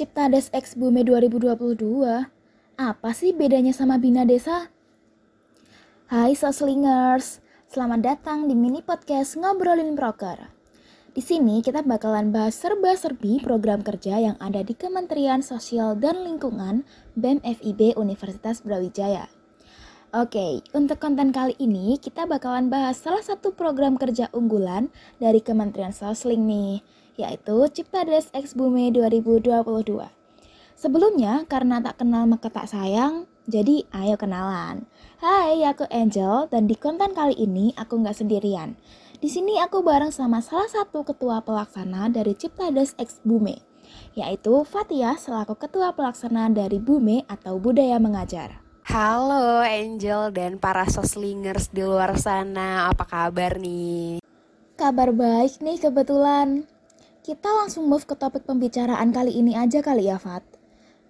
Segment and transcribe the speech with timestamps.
[0.00, 1.76] Ciptades X Bume 2022.
[2.80, 4.72] Apa sih bedanya sama Bina Desa?
[6.08, 10.48] Hai Soslingers, selamat datang di mini podcast Ngobrolin Proker.
[11.12, 16.80] Di sini kita bakalan bahas serba-serbi program kerja yang ada di Kementerian Sosial dan Lingkungan
[17.20, 19.28] BEM FIB Universitas Brawijaya.
[20.16, 24.88] Oke, untuk konten kali ini kita bakalan bahas salah satu program kerja unggulan
[25.20, 26.80] dari Kementerian Sosling nih,
[27.20, 29.60] yaitu Ciptades X Bume 2022.
[30.80, 34.88] Sebelumnya, karena tak kenal maka tak sayang, jadi ayo kenalan.
[35.20, 38.80] Hai, aku Angel dan di konten kali ini aku nggak sendirian.
[39.20, 43.60] Di sini aku bareng sama salah satu ketua pelaksana dari Ciptades X Bume,
[44.16, 48.64] yaitu Fatia selaku ketua pelaksana dari Bume atau Budaya Mengajar.
[48.88, 54.24] Halo Angel dan para soslingers di luar sana, apa kabar nih?
[54.80, 56.69] Kabar baik nih kebetulan.
[57.20, 60.40] Kita langsung move ke topik pembicaraan kali ini aja kali ya, Fat.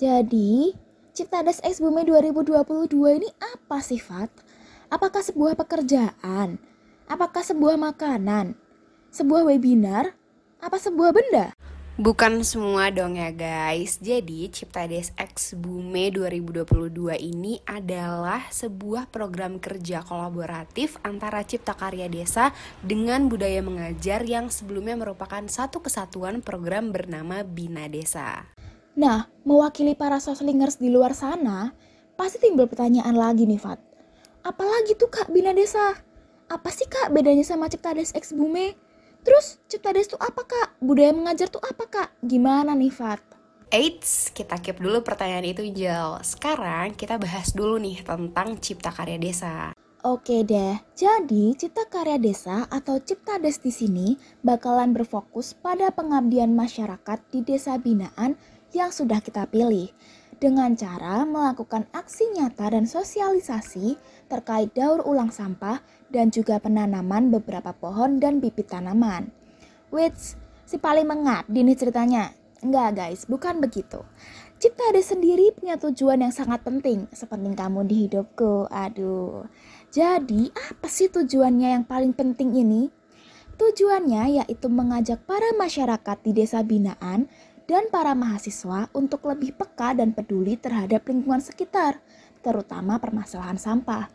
[0.00, 0.72] Jadi,
[1.12, 2.88] Ciptades X Bumi 2022
[3.20, 4.32] ini apa sih, Fat?
[4.88, 6.56] Apakah sebuah pekerjaan?
[7.12, 8.56] Apakah sebuah makanan?
[9.12, 10.16] Sebuah webinar?
[10.64, 11.52] Apa sebuah benda?
[11.98, 13.98] Bukan semua dong ya guys.
[13.98, 22.54] Jadi Ciptades X Bume 2022 ini adalah sebuah program kerja kolaboratif antara Cipta Karya Desa
[22.86, 28.46] dengan Budaya Mengajar yang sebelumnya merupakan satu kesatuan program bernama Bina Desa.
[28.94, 31.74] Nah, mewakili para soslingers di luar sana,
[32.14, 33.82] pasti timbul pertanyaan lagi nih Fat.
[34.46, 35.98] Apalagi tuh Kak Bina Desa?
[36.46, 38.87] Apa sih Kak bedanya sama Ciptades X Bume?
[39.26, 40.68] Terus Ciptades tuh apa kak?
[40.78, 42.08] Budaya mengajar tuh apa kak?
[42.22, 43.20] Gimana nih Fat?
[43.68, 46.16] Eits, kita keep dulu pertanyaan itu Jel.
[46.24, 49.76] Sekarang kita bahas dulu nih tentang Cipta Karya Desa.
[50.06, 54.08] Oke deh, jadi Cipta Karya Desa atau Ciptades di sini
[54.40, 58.38] bakalan berfokus pada pengabdian masyarakat di desa binaan
[58.72, 59.90] yang sudah kita pilih
[60.38, 63.98] dengan cara melakukan aksi nyata dan sosialisasi
[64.30, 69.34] terkait daur ulang sampah dan juga penanaman beberapa pohon dan bibit tanaman.
[69.90, 72.32] Which, si paling mengabdi nih ceritanya.
[72.58, 74.02] Enggak guys, bukan begitu.
[74.58, 78.66] Cipta Ade sendiri punya tujuan yang sangat penting, sepenting kamu di hidupku.
[78.66, 79.46] Aduh.
[79.94, 82.90] Jadi, apa sih tujuannya yang paling penting ini?
[83.58, 87.30] Tujuannya yaitu mengajak para masyarakat di desa binaan
[87.68, 92.00] dan para mahasiswa untuk lebih peka dan peduli terhadap lingkungan sekitar,
[92.40, 94.08] terutama permasalahan sampah.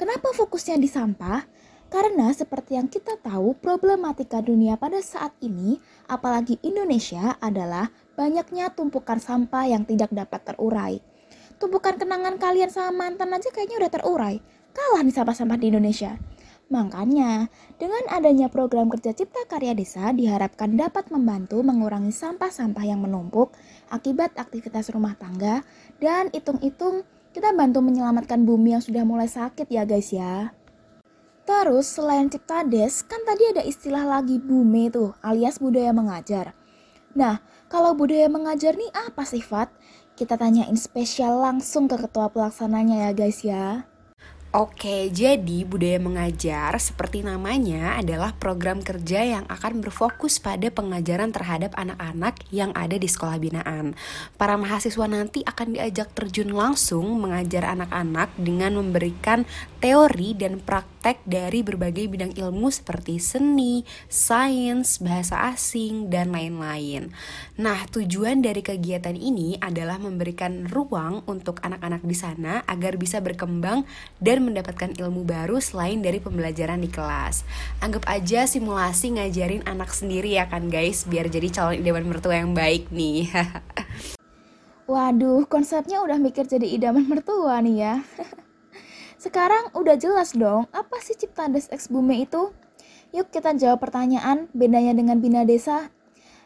[0.00, 1.44] Kenapa fokusnya di sampah?
[1.86, 5.78] Karena seperti yang kita tahu, problematika dunia pada saat ini,
[6.10, 10.98] apalagi Indonesia, adalah banyaknya tumpukan sampah yang tidak dapat terurai.
[11.60, 14.36] Tumpukan kenangan kalian sama mantan aja kayaknya udah terurai.
[14.74, 16.20] Kalah nih sampah-sampah di Indonesia.
[16.66, 17.46] Makanya,
[17.78, 23.54] dengan adanya program kerja Cipta Karya Desa diharapkan dapat membantu mengurangi sampah-sampah yang menumpuk
[23.86, 25.62] akibat aktivitas rumah tangga
[26.02, 30.50] dan hitung-hitung kita bantu menyelamatkan bumi yang sudah mulai sakit ya guys ya.
[31.46, 36.58] Terus selain Cipta Des, kan tadi ada istilah lagi bumi tuh alias budaya mengajar.
[37.14, 37.38] Nah,
[37.70, 39.70] kalau budaya mengajar nih apa sifat?
[40.18, 43.86] Kita tanyain spesial langsung ke ketua pelaksananya ya guys ya.
[44.56, 51.76] Oke, jadi budaya mengajar seperti namanya adalah program kerja yang akan berfokus pada pengajaran terhadap
[51.76, 53.92] anak-anak yang ada di sekolah binaan.
[54.40, 59.44] Para mahasiswa nanti akan diajak terjun langsung mengajar anak-anak dengan memberikan
[59.76, 67.12] teori dan praktek dari berbagai bidang ilmu seperti seni, sains, bahasa asing, dan lain-lain.
[67.60, 73.84] Nah, tujuan dari kegiatan ini adalah memberikan ruang untuk anak-anak di sana agar bisa berkembang
[74.16, 77.42] dan mendapatkan ilmu baru selain dari pembelajaran di kelas.
[77.82, 82.54] Anggap aja simulasi ngajarin anak sendiri ya kan guys, biar jadi calon idaman mertua yang
[82.54, 83.26] baik nih.
[84.90, 87.94] Waduh, konsepnya udah mikir jadi idaman mertua nih ya.
[89.26, 92.54] Sekarang udah jelas dong, apa sih Ciptades X Bume itu?
[93.10, 95.90] Yuk kita jawab pertanyaan, bedanya dengan Bina Desa.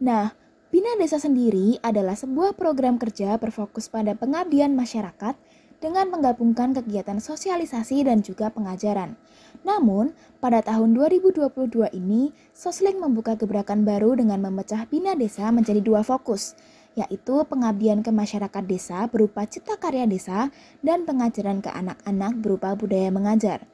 [0.00, 0.32] Nah,
[0.72, 5.36] Bina Desa sendiri adalah sebuah program kerja berfokus pada pengabdian masyarakat
[5.82, 9.18] dengan menggabungkan kegiatan sosialisasi dan juga pengajaran.
[9.66, 16.06] Namun, pada tahun 2022 ini, Sosling membuka gebrakan baru dengan memecah Bina Desa menjadi dua
[16.06, 16.54] fokus,
[16.94, 20.52] yaitu pengabdian ke masyarakat desa berupa cipta karya desa
[20.84, 23.64] dan pengajaran ke anak-anak berupa budaya mengajar.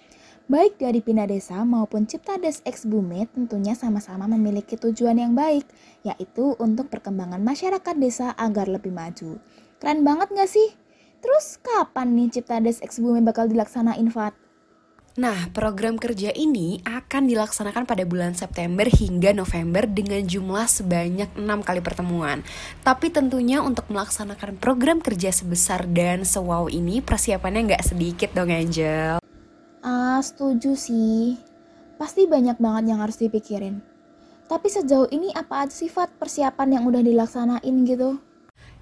[0.48, 5.68] Baik dari Bina Desa maupun Cipta Des Ex Bume tentunya sama-sama memiliki tujuan yang baik,
[6.08, 9.36] yaitu untuk perkembangan masyarakat desa agar lebih maju.
[9.76, 10.87] Keren banget gak sih?
[11.18, 14.34] Terus kapan nih Cipta Des Ex Bumi bakal dilaksanain, Fat?
[15.18, 21.66] Nah, program kerja ini akan dilaksanakan pada bulan September hingga November dengan jumlah sebanyak 6
[21.66, 22.46] kali pertemuan.
[22.86, 29.18] Tapi tentunya untuk melaksanakan program kerja sebesar dan sewow ini persiapannya nggak sedikit dong Angel.
[29.82, 31.34] Ah, setuju sih.
[31.98, 33.82] Pasti banyak banget yang harus dipikirin.
[34.46, 38.22] Tapi sejauh ini apa aja sifat persiapan yang udah dilaksanain gitu?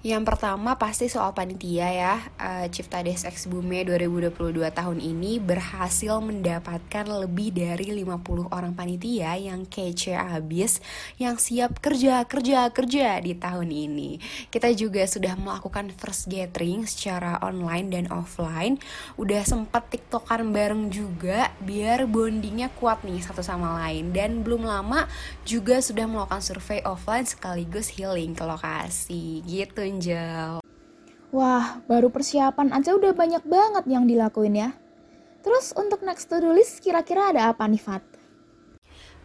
[0.07, 2.15] Yang pertama pasti soal panitia ya.
[2.39, 9.35] Uh, Cipta Des Ex Bume 2022 tahun ini berhasil mendapatkan lebih dari 50 orang panitia
[9.35, 10.79] yang kece abis
[11.19, 14.23] yang siap kerja kerja kerja di tahun ini.
[14.47, 18.79] Kita juga sudah melakukan first gathering secara online dan offline.
[19.19, 24.15] Udah sempet tiktokan bareng juga biar bondingnya kuat nih satu sama lain.
[24.15, 25.03] Dan belum lama
[25.43, 30.61] juga sudah melakukan survei offline sekaligus healing ke lokasi gitu Angel.
[31.33, 34.69] Wah, baru persiapan aja udah banyak banget yang dilakuin ya.
[35.41, 38.05] Terus untuk next to do list kira-kira ada apa nih Fat?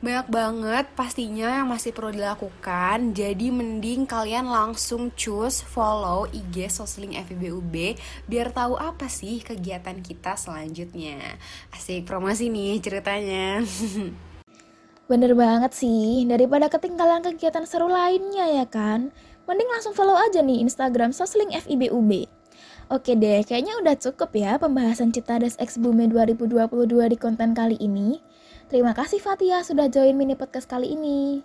[0.01, 7.15] Banyak banget pastinya yang masih perlu dilakukan Jadi mending kalian langsung choose follow IG Sosling
[7.15, 7.95] FIBUB
[8.27, 11.39] Biar tahu apa sih kegiatan kita selanjutnya
[11.71, 13.63] Asik promosi nih ceritanya
[15.11, 19.15] Bener banget sih, daripada ketinggalan kegiatan seru lainnya ya kan
[19.53, 22.25] mending langsung follow aja nih Instagram Sosling FIBUB.
[22.89, 28.25] Oke deh, kayaknya udah cukup ya pembahasan Citades X Bume 2022 di konten kali ini.
[28.73, 31.45] Terima kasih Fatia sudah join mini podcast kali ini.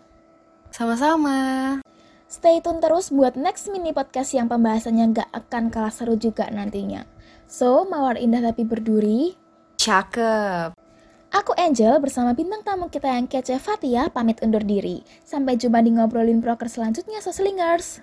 [0.72, 1.84] Sama-sama.
[2.32, 7.04] Stay tune terus buat next mini podcast yang pembahasannya gak akan kalah seru juga nantinya.
[7.48, 9.36] So, mawar indah tapi berduri.
[9.76, 10.87] Cakep.
[11.28, 15.04] Aku Angel bersama bintang tamu kita yang kece Fatia pamit undur diri.
[15.28, 18.00] Sampai jumpa di ngobrolin broker selanjutnya Soslingers.